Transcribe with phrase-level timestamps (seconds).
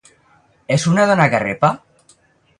[0.75, 1.73] És una dona garrepa?